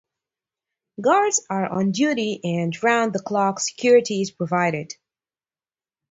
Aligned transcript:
Guards 0.99 1.43
are 1.47 1.69
on 1.69 1.91
duty 1.91 2.39
and 2.43 2.73
round-the-clock 2.81 3.59
security 3.59 4.21
is 4.23 4.31
provided. 4.31 4.95